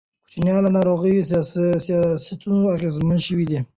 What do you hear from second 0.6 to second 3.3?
له ناوړه سیاستونو اغېزمن